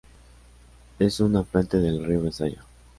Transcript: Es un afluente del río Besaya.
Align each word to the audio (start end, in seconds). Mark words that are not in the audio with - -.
Es 0.97 1.19
un 1.19 1.35
afluente 1.35 1.77
del 1.77 2.03
río 2.03 2.23
Besaya. 2.23 2.63